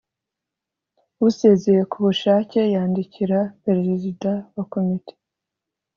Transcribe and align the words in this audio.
Usezeye 1.27 1.81
ku 1.91 1.97
bushake 2.05 2.59
yandikira 2.73 3.39
Perezida 3.63 4.31
wa 4.55 4.65
komite 4.73 5.13